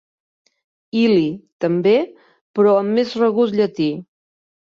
[1.01, 1.25] Ili,
[1.65, 1.93] també,
[2.59, 3.91] però amb més regust llatí.